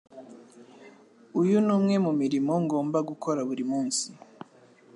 [1.39, 4.07] Uyu ni umwe mu mirimo ngomba gukora buri munsi.